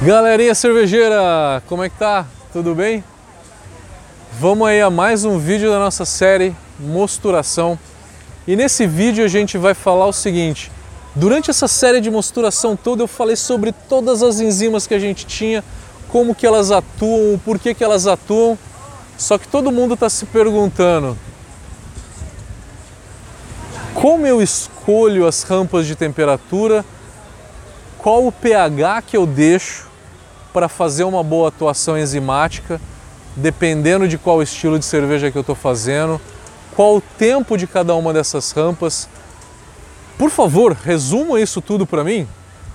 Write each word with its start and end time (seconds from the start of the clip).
Galerinha 0.00 0.54
cervejeira, 0.54 1.60
como 1.66 1.82
é 1.82 1.88
que 1.88 1.98
tá? 1.98 2.24
Tudo 2.52 2.72
bem? 2.72 3.02
Vamos 4.38 4.68
aí 4.68 4.80
a 4.80 4.88
mais 4.88 5.24
um 5.24 5.40
vídeo 5.40 5.68
da 5.72 5.78
nossa 5.80 6.04
série 6.04 6.54
Mosturação. 6.78 7.76
E 8.46 8.54
nesse 8.54 8.86
vídeo 8.86 9.24
a 9.24 9.28
gente 9.28 9.58
vai 9.58 9.74
falar 9.74 10.06
o 10.06 10.12
seguinte: 10.12 10.70
durante 11.16 11.50
essa 11.50 11.66
série 11.66 12.00
de 12.00 12.12
mosturação 12.12 12.76
toda 12.76 13.02
eu 13.02 13.08
falei 13.08 13.34
sobre 13.34 13.72
todas 13.72 14.22
as 14.22 14.38
enzimas 14.38 14.86
que 14.86 14.94
a 14.94 15.00
gente 15.00 15.26
tinha, 15.26 15.64
como 16.06 16.32
que 16.32 16.46
elas 16.46 16.70
atuam, 16.70 17.34
o 17.34 17.40
porquê 17.44 17.74
que 17.74 17.82
elas 17.82 18.06
atuam. 18.06 18.56
Só 19.16 19.36
que 19.36 19.48
todo 19.48 19.72
mundo 19.72 19.94
está 19.94 20.08
se 20.08 20.26
perguntando 20.26 21.18
como 23.94 24.24
eu 24.24 24.40
escolho 24.40 25.26
as 25.26 25.42
rampas 25.42 25.88
de 25.88 25.96
temperatura, 25.96 26.84
qual 27.98 28.24
o 28.24 28.30
pH 28.30 29.02
que 29.02 29.16
eu 29.16 29.26
deixo 29.26 29.87
para 30.52 30.68
fazer 30.68 31.04
uma 31.04 31.22
boa 31.22 31.48
atuação 31.48 31.98
enzimática, 31.98 32.80
dependendo 33.36 34.08
de 34.08 34.18
qual 34.18 34.42
estilo 34.42 34.78
de 34.78 34.84
cerveja 34.84 35.30
que 35.30 35.38
eu 35.38 35.42
estou 35.42 35.54
fazendo, 35.54 36.20
qual 36.74 36.96
o 36.96 37.00
tempo 37.00 37.56
de 37.56 37.66
cada 37.66 37.94
uma 37.94 38.12
dessas 38.12 38.50
rampas. 38.52 39.08
Por 40.16 40.30
favor, 40.30 40.72
resuma 40.72 41.40
isso 41.40 41.60
tudo 41.60 41.86
para 41.86 42.02
mim. 42.02 42.26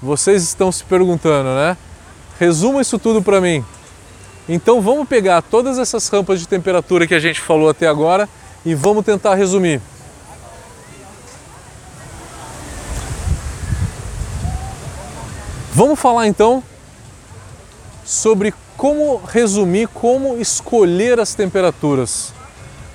Vocês 0.00 0.42
estão 0.42 0.70
se 0.70 0.84
perguntando, 0.84 1.48
né? 1.50 1.76
Resuma 2.38 2.80
isso 2.80 2.98
tudo 2.98 3.22
para 3.22 3.40
mim. 3.40 3.64
Então 4.48 4.80
vamos 4.80 5.08
pegar 5.08 5.40
todas 5.42 5.78
essas 5.78 6.06
rampas 6.08 6.38
de 6.38 6.46
temperatura 6.46 7.06
que 7.06 7.14
a 7.14 7.20
gente 7.20 7.40
falou 7.40 7.68
até 7.68 7.86
agora 7.86 8.28
e 8.64 8.74
vamos 8.74 9.04
tentar 9.04 9.34
resumir. 9.34 9.80
Vamos 15.72 15.98
falar 15.98 16.28
então 16.28 16.62
sobre 18.04 18.52
como 18.76 19.16
resumir, 19.16 19.88
como 19.88 20.36
escolher 20.38 21.18
as 21.18 21.34
temperaturas, 21.34 22.32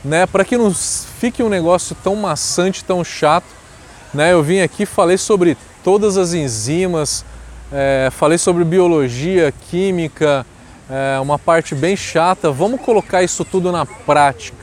né? 0.04 0.26
Para 0.26 0.46
que 0.46 0.58
não 0.58 0.74
fique 0.74 1.42
um 1.42 1.50
negócio 1.50 1.96
tão 2.04 2.16
maçante, 2.16 2.84
tão 2.84 3.04
chato, 3.04 3.48
né? 4.14 4.34
Eu 4.34 4.44
vim 4.44 4.60
aqui 4.60 4.86
falei 4.86 5.18
sobre 5.18 5.58
todas 5.84 6.18
as 6.18 6.34
enzimas, 6.34 7.26
é, 7.72 8.10
falei 8.12 8.38
sobre 8.38 8.64
biologia, 8.64 9.54
química, 9.70 10.46
é, 10.90 11.20
uma 11.20 11.40
parte 11.40 11.74
bem 11.74 11.96
chata. 11.96 12.52
Vamos 12.52 12.82
colocar 12.82 13.24
isso 13.24 13.44
tudo 13.44 13.72
na 13.72 13.86
prática, 13.86 14.58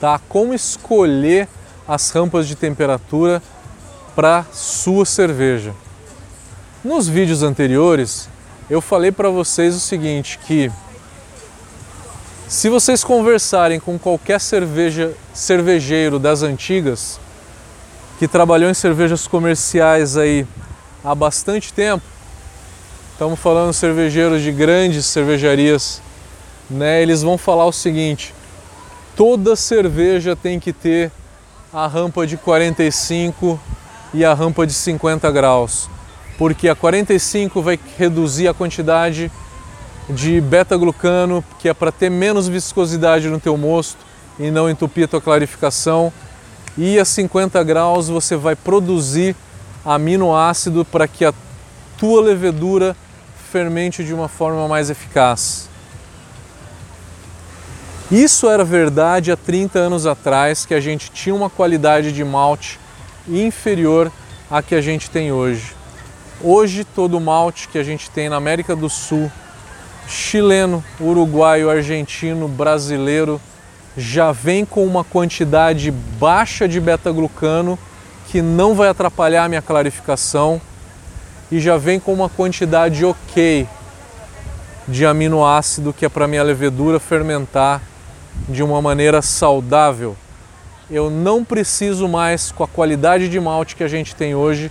tá? 0.00 0.20
Como 0.28 0.54
escolher 0.54 1.48
as 1.86 2.10
rampas 2.10 2.48
de 2.48 2.54
temperatura 2.54 3.42
para 4.14 4.44
sua 4.52 5.04
cerveja. 5.04 5.74
Nos 6.82 7.08
vídeos 7.08 7.42
anteriores 7.42 8.28
eu 8.70 8.80
falei 8.80 9.10
para 9.10 9.28
vocês 9.28 9.74
o 9.74 9.80
seguinte, 9.80 10.38
que 10.46 10.70
se 12.46 12.68
vocês 12.68 13.02
conversarem 13.02 13.80
com 13.80 13.98
qualquer 13.98 14.40
cerveja, 14.40 15.12
cervejeiro 15.34 16.20
das 16.20 16.44
antigas, 16.44 17.18
que 18.20 18.28
trabalhou 18.28 18.70
em 18.70 18.74
cervejas 18.74 19.26
comerciais 19.26 20.16
aí 20.16 20.46
há 21.04 21.12
bastante 21.16 21.72
tempo, 21.72 22.04
estamos 23.12 23.40
falando 23.40 23.72
cervejeiros 23.72 24.40
de 24.40 24.52
grandes 24.52 25.04
cervejarias, 25.06 26.00
né? 26.70 27.02
Eles 27.02 27.22
vão 27.22 27.36
falar 27.36 27.66
o 27.66 27.72
seguinte: 27.72 28.32
toda 29.16 29.56
cerveja 29.56 30.36
tem 30.36 30.60
que 30.60 30.72
ter 30.72 31.10
a 31.72 31.88
rampa 31.88 32.24
de 32.24 32.36
45 32.36 33.58
e 34.14 34.24
a 34.24 34.32
rampa 34.32 34.64
de 34.64 34.72
50 34.72 35.28
graus 35.32 35.88
porque 36.40 36.70
a 36.70 36.74
45 36.74 37.60
vai 37.60 37.78
reduzir 37.98 38.48
a 38.48 38.54
quantidade 38.54 39.30
de 40.08 40.40
beta-glucano, 40.40 41.44
que 41.58 41.68
é 41.68 41.74
para 41.74 41.92
ter 41.92 42.08
menos 42.08 42.48
viscosidade 42.48 43.28
no 43.28 43.38
teu 43.38 43.58
mosto 43.58 43.98
e 44.38 44.50
não 44.50 44.70
entupir 44.70 45.04
a 45.04 45.08
tua 45.08 45.20
clarificação. 45.20 46.10
E 46.78 46.98
a 46.98 47.04
50 47.04 47.62
graus 47.62 48.08
você 48.08 48.36
vai 48.36 48.56
produzir 48.56 49.36
aminoácido 49.84 50.82
para 50.82 51.06
que 51.06 51.26
a 51.26 51.34
tua 51.98 52.22
levedura 52.22 52.96
fermente 53.52 54.02
de 54.02 54.14
uma 54.14 54.26
forma 54.26 54.66
mais 54.66 54.88
eficaz. 54.88 55.68
Isso 58.10 58.48
era 58.48 58.64
verdade 58.64 59.30
há 59.30 59.36
30 59.36 59.78
anos 59.78 60.06
atrás, 60.06 60.64
que 60.64 60.72
a 60.72 60.80
gente 60.80 61.10
tinha 61.10 61.34
uma 61.34 61.50
qualidade 61.50 62.12
de 62.12 62.24
malte 62.24 62.80
inferior 63.28 64.10
à 64.50 64.62
que 64.62 64.74
a 64.74 64.80
gente 64.80 65.10
tem 65.10 65.32
hoje. 65.32 65.79
Hoje 66.42 66.84
todo 66.84 67.18
o 67.18 67.20
malte 67.20 67.68
que 67.68 67.76
a 67.76 67.82
gente 67.82 68.10
tem 68.10 68.30
na 68.30 68.36
América 68.36 68.74
do 68.74 68.88
Sul, 68.88 69.30
chileno, 70.08 70.82
uruguaio, 70.98 71.68
argentino, 71.68 72.48
brasileiro, 72.48 73.38
já 73.94 74.32
vem 74.32 74.64
com 74.64 74.82
uma 74.86 75.04
quantidade 75.04 75.90
baixa 75.90 76.66
de 76.66 76.80
beta-glucano 76.80 77.78
que 78.28 78.40
não 78.40 78.74
vai 78.74 78.88
atrapalhar 78.88 79.44
a 79.44 79.48
minha 79.50 79.60
clarificação 79.60 80.58
e 81.52 81.60
já 81.60 81.76
vem 81.76 82.00
com 82.00 82.10
uma 82.14 82.30
quantidade 82.30 83.04
ok 83.04 83.68
de 84.88 85.04
aminoácido 85.04 85.92
que 85.92 86.06
é 86.06 86.08
para 86.08 86.26
minha 86.26 86.42
levedura 86.42 86.98
fermentar 86.98 87.82
de 88.48 88.62
uma 88.62 88.80
maneira 88.80 89.20
saudável. 89.20 90.16
Eu 90.90 91.10
não 91.10 91.44
preciso 91.44 92.08
mais, 92.08 92.50
com 92.50 92.64
a 92.64 92.68
qualidade 92.68 93.28
de 93.28 93.38
malte 93.38 93.76
que 93.76 93.84
a 93.84 93.88
gente 93.88 94.14
tem 94.14 94.34
hoje, 94.34 94.70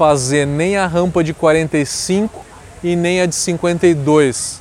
fazer 0.00 0.46
nem 0.46 0.78
a 0.78 0.86
rampa 0.86 1.22
de 1.22 1.34
45 1.34 2.42
e 2.82 2.96
nem 2.96 3.20
a 3.20 3.26
de 3.26 3.34
52. 3.34 4.58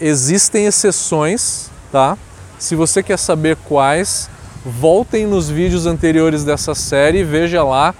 Existem 0.00 0.66
exceções, 0.66 1.70
tá? 1.92 2.18
Se 2.58 2.74
você 2.74 3.00
quer 3.00 3.16
saber 3.16 3.56
quais, 3.64 4.28
voltem 4.64 5.24
nos 5.24 5.48
vídeos 5.48 5.86
anteriores 5.86 6.42
dessa 6.42 6.74
série 6.74 7.18
e 7.18 7.22
veja 7.22 7.62
lá 7.62 7.94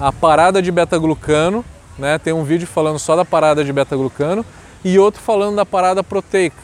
a 0.00 0.10
parada 0.10 0.62
de 0.62 0.72
beta-glucano, 0.72 1.62
né? 1.98 2.18
Tem 2.18 2.32
um 2.32 2.42
vídeo 2.42 2.66
falando 2.66 2.98
só 2.98 3.14
da 3.14 3.24
parada 3.24 3.62
de 3.62 3.70
beta-glucano 3.74 4.42
e 4.82 4.98
outro 4.98 5.20
falando 5.20 5.56
da 5.56 5.66
parada 5.66 6.02
proteica. 6.02 6.56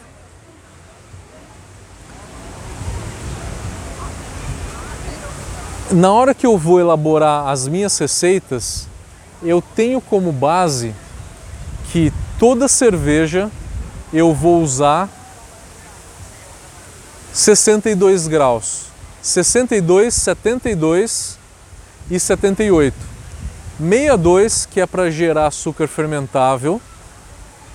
Na 5.93 6.13
hora 6.13 6.35
que 6.35 6.47
eu 6.47 6.57
vou 6.57 6.81
elaborar 6.81 7.49
as 7.49 7.69
minhas 7.69 7.97
receitas, 7.99 8.89
eu 9.43 9.63
tenho 9.75 10.01
como 10.01 10.33
base 10.33 10.95
que 11.91 12.13
toda 12.39 12.69
cerveja 12.69 13.51
eu 14.13 14.33
vou 14.33 14.63
usar 14.63 15.09
62 17.33 18.29
graus. 18.29 18.87
62, 19.23 20.15
72 20.15 21.39
e 22.11 22.19
78. 22.19 22.97
62 23.79 24.67
que 24.67 24.81
é 24.81 24.87
para 24.87 25.11
gerar 25.11 25.47
açúcar 25.47 25.87
fermentável. 25.87 26.81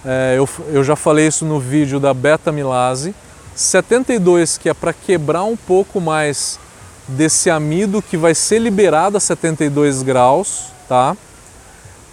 É, 0.05 0.35
eu, 0.37 0.47
eu 0.71 0.83
já 0.83 0.95
falei 0.95 1.27
isso 1.27 1.45
no 1.45 1.59
vídeo 1.59 1.99
da 1.99 2.13
beta-milase. 2.13 3.15
72 3.55 4.57
que 4.57 4.69
é 4.69 4.73
para 4.73 4.93
quebrar 4.93 5.43
um 5.43 5.57
pouco 5.57 5.99
mais 5.99 6.59
desse 7.07 7.49
amido 7.49 8.01
que 8.01 8.17
vai 8.17 8.35
ser 8.35 8.59
liberado 8.59 9.17
a 9.17 9.19
72 9.19 10.03
graus, 10.03 10.65
tá? 10.89 11.15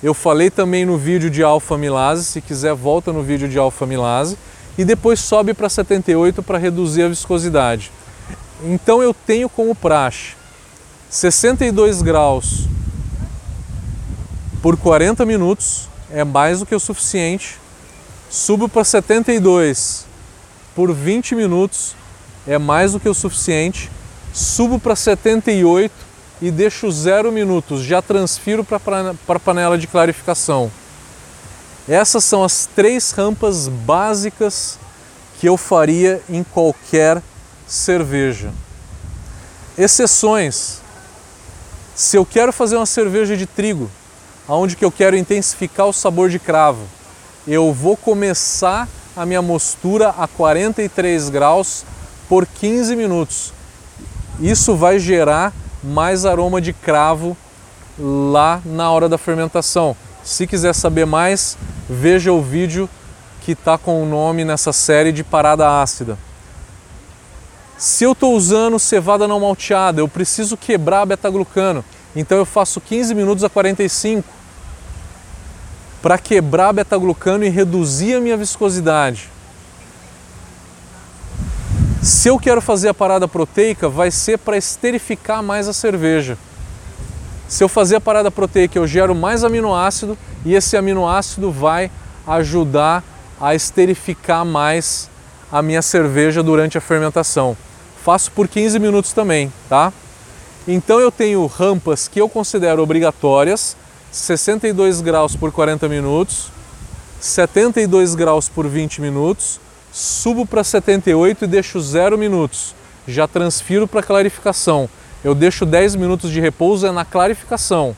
Eu 0.03 0.15
falei 0.15 0.51
também 0.51 0.85
no 0.85 0.97
vídeo 0.97 1.31
de 1.31 1.43
alfa-milase, 1.43 2.25
se 2.25 2.41
quiser 2.41 2.75
volta 2.75 3.13
no 3.13 3.23
vídeo 3.23 3.49
de 3.49 3.59
alfa-milase 3.59 4.37
e 4.77 4.85
depois 4.85 5.19
sobe 5.19 5.55
para 5.55 5.69
78 5.69 6.43
para 6.43 6.59
reduzir 6.59 7.03
a 7.03 7.09
viscosidade. 7.09 7.91
Então 8.63 9.03
eu 9.03 9.15
tenho 9.15 9.49
como 9.49 9.75
praxe 9.75 10.35
62 11.11 12.03
graus 12.03 12.67
por 14.61 14.77
40 14.77 15.25
minutos 15.25 15.89
é 16.11 16.25
mais 16.25 16.61
do 16.61 16.67
que 16.67 16.75
o 16.75 16.81
suficiente. 16.81 17.59
Subo 18.31 18.69
para 18.69 18.83
72 18.83 20.07
por 20.75 20.93
20 20.93 21.35
minutos 21.35 21.95
é 22.47 22.59
mais 22.59 22.93
do 22.93 23.01
que 23.01 23.09
o 23.09 23.15
suficiente 23.15 23.91
subo 24.35 24.81
para 24.81 24.97
78 24.97 25.95
e 26.43 26.51
deixo 26.51 26.91
zero 26.91 27.31
minutos, 27.31 27.83
já 27.83 28.03
transfiro 28.03 28.65
para 28.65 28.81
a 29.29 29.39
panela 29.39 29.79
de 29.79 29.87
clarificação. 29.87 30.71
Essas 31.89 32.25
são 32.25 32.43
as 32.43 32.67
três 32.75 33.13
rampas 33.13 33.69
básicas 33.69 34.77
que 35.39 35.49
eu 35.49 35.57
faria 35.57 36.21
em 36.29 36.43
qualquer 36.43 37.23
cerveja. 37.67 38.51
Exceções. 39.79 40.81
Se 41.95 42.17
eu 42.17 42.27
quero 42.27 42.53
fazer 42.53 42.77
uma 42.77 42.87
cerveja 42.87 43.37
de 43.37 43.47
trigo, 43.47 43.89
aonde 44.49 44.75
que 44.75 44.85
eu 44.85 44.91
quero 44.91 45.17
intensificar 45.17 45.87
o 45.87 45.93
sabor 45.93 46.29
de 46.29 46.41
cravo, 46.41 46.83
eu 47.47 47.73
vou 47.73 47.97
começar 47.97 48.89
a 49.17 49.25
minha 49.25 49.43
mostura 49.43 50.09
a 50.09 50.27
43 50.27 51.29
graus 51.29 51.85
por 52.29 52.45
15 52.45 52.97
minutos 52.97 53.53
isso 54.41 54.75
vai 54.75 54.99
gerar 54.99 55.53
mais 55.83 56.25
aroma 56.25 56.61
de 56.61 56.73
cravo 56.73 57.37
lá 57.99 58.61
na 58.65 58.91
hora 58.91 59.09
da 59.09 59.19
fermentação. 59.19 59.97
Se 60.23 60.47
quiser 60.47 60.75
saber 60.75 61.07
mais, 61.07 61.57
veja 61.89 62.33
o 62.33 62.43
vídeo 62.43 62.89
que 63.43 63.53
está 63.53 63.77
com 63.77 64.03
o 64.03 64.07
nome 64.07 64.45
nessa 64.45 64.73
série 64.73 65.13
de 65.13 65.23
parada 65.23 65.83
ácida. 65.83 66.19
Se 67.77 68.05
eu 68.05 68.13
estou 68.13 68.35
usando 68.35 68.79
cevada 68.79 69.29
não 69.29 69.41
malteada, 69.41 70.01
eu 70.01 70.09
preciso 70.09 70.57
quebrar 70.57 71.05
beta-glucano, 71.05 71.85
então 72.17 72.39
eu 72.39 72.47
faço 72.47 72.81
15 72.81 73.15
minutos 73.15 73.45
a 73.45 73.51
45 73.51 74.27
para 76.01 76.17
quebrar 76.17 76.73
beta-glucano 76.73 77.45
e 77.45 77.49
reduzir 77.49 78.15
a 78.15 78.21
minha 78.21 78.37
viscosidade. 78.37 79.29
Se 82.05 82.29
eu 82.29 82.39
quero 82.39 82.61
fazer 82.61 82.91
a 82.91 82.95
parada 82.95 83.27
proteica, 83.27 83.89
vai 83.89 84.11
ser 84.11 84.37
para 84.37 84.59
esterificar 84.59 85.43
mais 85.43 85.67
a 85.67 85.73
cerveja. 85.73 86.37
Se 87.49 87.65
eu 87.65 87.69
fazer 87.69 87.97
a 87.97 88.01
parada 88.01 88.31
proteica, 88.31 88.79
eu 88.79 88.87
gero 88.87 89.15
mais 89.15 89.43
aminoácido 89.43 90.19
e 90.45 90.55
esse 90.55 90.77
aminoácido 90.77 91.51
vai 91.51 91.91
ajudar 92.27 93.03
a 93.41 93.55
esterificar 93.55 94.45
mais 94.45 95.09
a 95.51 95.63
minha 95.63 95.81
cerveja 95.81 96.43
durante 96.43 96.77
a 96.77 96.81
fermentação. 96.81 97.57
Faço 98.05 98.31
por 98.33 98.49
15 98.49 98.79
minutos 98.79 99.15
também, 99.15 99.51
tá? 99.67 99.91
Então 100.69 101.01
eu 101.01 101.11
tenho 101.11 101.47
rampas 101.47 102.07
que 102.07 102.21
eu 102.21 102.29
considero 102.29 102.83
obrigatórias, 102.83 103.79
62 104.13 105.01
graus 105.01 105.35
por 105.35 105.51
40 105.51 105.89
minutos, 105.89 106.51
72 107.19 108.15
graus 108.15 108.47
por 108.47 108.69
20 108.69 109.01
minutos, 109.01 109.59
subo 109.95 110.45
para 110.45 110.65
78 110.65 111.45
e 111.45 111.47
deixo 111.47 111.81
0 111.81 112.19
minutos. 112.19 112.75
Já 113.07 113.29
transfiro 113.29 113.87
para 113.87 114.03
clarificação. 114.03 114.89
Eu 115.23 115.35
deixo 115.35 115.65
10 115.65 115.95
minutos 115.95 116.33
de 116.33 116.41
repouso 116.41 116.85
é 116.85 116.91
na 116.91 117.05
clarificação. 117.05 117.95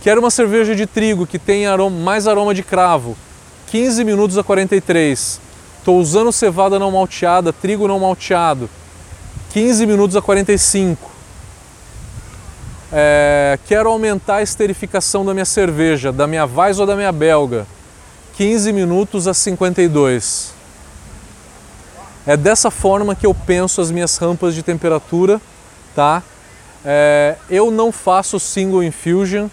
Quero 0.00 0.20
uma 0.20 0.30
cerveja 0.30 0.74
de 0.74 0.86
trigo 0.86 1.26
que 1.26 1.38
tenha 1.38 1.70
aroma, 1.70 2.00
mais 2.00 2.26
aroma 2.26 2.54
de 2.54 2.62
cravo. 2.62 3.16
15 3.66 4.02
minutos 4.02 4.38
a 4.38 4.42
43. 4.42 5.40
Estou 5.78 5.98
usando 5.98 6.32
cevada 6.32 6.78
não 6.78 6.90
malteada, 6.90 7.52
trigo 7.52 7.86
não 7.86 8.00
malteado. 8.00 8.68
15 9.50 9.86
minutos 9.86 10.16
a 10.16 10.22
45. 10.22 11.10
É, 12.90 13.58
quero 13.66 13.90
aumentar 13.90 14.36
a 14.36 14.42
esterificação 14.42 15.24
da 15.24 15.34
minha 15.34 15.44
cerveja, 15.44 16.10
da 16.10 16.26
minha 16.26 16.46
Weiss 16.46 16.78
ou 16.78 16.86
da 16.86 16.96
minha 16.96 17.12
belga. 17.12 17.66
15 18.36 18.72
minutos 18.72 19.28
a 19.28 19.34
52. 19.34 20.61
É 22.26 22.36
dessa 22.36 22.70
forma 22.70 23.14
que 23.16 23.26
eu 23.26 23.34
penso 23.34 23.80
as 23.80 23.90
minhas 23.90 24.16
rampas 24.16 24.54
de 24.54 24.62
temperatura, 24.62 25.40
tá? 25.94 26.22
É, 26.84 27.36
eu 27.50 27.70
não 27.70 27.90
faço 27.90 28.38
single 28.38 28.82
infusion, 28.82 29.48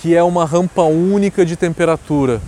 que 0.00 0.14
é 0.14 0.22
uma 0.22 0.44
rampa 0.46 0.82
única 0.82 1.44
de 1.44 1.56
temperatura. 1.56 2.40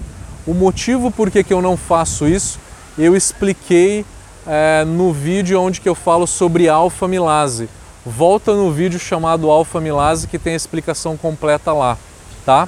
O 0.46 0.54
motivo 0.54 1.10
por 1.10 1.30
que, 1.30 1.44
que 1.44 1.52
eu 1.52 1.60
não 1.60 1.76
faço 1.76 2.26
isso, 2.26 2.58
eu 2.96 3.14
expliquei 3.14 4.06
é, 4.46 4.84
no 4.86 5.12
vídeo 5.12 5.60
onde 5.60 5.80
que 5.80 5.88
eu 5.88 5.94
falo 5.94 6.26
sobre 6.26 6.68
alfa-milase. 6.68 7.68
Volta 8.06 8.54
no 8.54 8.72
vídeo 8.72 8.98
chamado 8.98 9.50
alfa-milase 9.50 10.26
que 10.26 10.38
tem 10.38 10.54
a 10.54 10.56
explicação 10.56 11.14
completa 11.14 11.74
lá, 11.74 11.98
tá? 12.46 12.66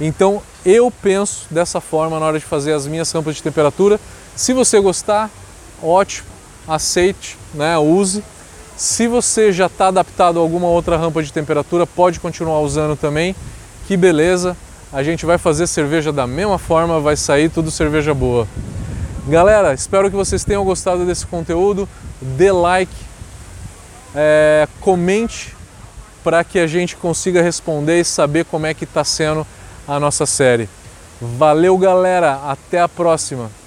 Então 0.00 0.40
eu 0.64 0.90
penso 0.90 1.46
dessa 1.50 1.82
forma 1.82 2.18
na 2.18 2.24
hora 2.24 2.38
de 2.38 2.44
fazer 2.46 2.72
as 2.72 2.86
minhas 2.86 3.12
rampas 3.12 3.36
de 3.36 3.42
temperatura. 3.42 4.00
Se 4.34 4.54
você 4.54 4.80
gostar, 4.80 5.28
ótimo, 5.82 6.29
aceite, 6.74 7.36
né, 7.52 7.76
use. 7.76 8.22
Se 8.76 9.06
você 9.06 9.52
já 9.52 9.66
está 9.66 9.88
adaptado 9.88 10.38
a 10.38 10.42
alguma 10.42 10.68
outra 10.68 10.96
rampa 10.96 11.22
de 11.22 11.32
temperatura, 11.32 11.86
pode 11.86 12.18
continuar 12.18 12.60
usando 12.60 12.96
também, 12.96 13.34
que 13.86 13.96
beleza. 13.96 14.56
A 14.92 15.02
gente 15.02 15.26
vai 15.26 15.36
fazer 15.36 15.66
cerveja 15.66 16.12
da 16.12 16.26
mesma 16.26 16.58
forma, 16.58 16.98
vai 16.98 17.16
sair 17.16 17.50
tudo 17.50 17.70
cerveja 17.70 18.14
boa. 18.14 18.48
Galera, 19.28 19.74
espero 19.74 20.08
que 20.08 20.16
vocês 20.16 20.44
tenham 20.44 20.64
gostado 20.64 21.04
desse 21.04 21.26
conteúdo. 21.26 21.88
Dê 22.20 22.50
like, 22.50 22.92
é, 24.14 24.66
comente 24.80 25.54
para 26.24 26.42
que 26.42 26.58
a 26.58 26.66
gente 26.66 26.96
consiga 26.96 27.42
responder 27.42 28.00
e 28.00 28.04
saber 28.04 28.44
como 28.44 28.66
é 28.66 28.74
que 28.74 28.84
está 28.84 29.04
sendo 29.04 29.46
a 29.86 30.00
nossa 30.00 30.26
série. 30.26 30.68
Valeu, 31.20 31.76
galera! 31.76 32.40
Até 32.46 32.80
a 32.80 32.88
próxima! 32.88 33.59